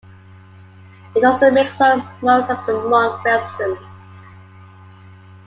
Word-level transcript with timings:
It 1.15 1.23
also 1.23 1.51
makes 1.51 1.79
up 1.79 2.03
most 2.23 2.49
of 2.49 2.65
the 2.65 2.73
monk 2.73 3.23
residences. 3.23 4.29